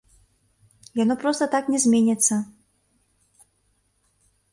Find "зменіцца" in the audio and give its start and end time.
1.83-2.39